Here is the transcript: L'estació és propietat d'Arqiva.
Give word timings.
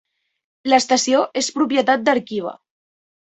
L'estació 0.71 1.19
és 1.43 1.51
propietat 1.57 2.07
d'Arqiva. 2.09 2.55